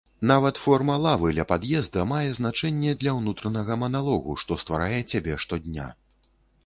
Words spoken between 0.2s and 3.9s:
Нават форма лавы ля пад'езда мае значэнне для ўнутранага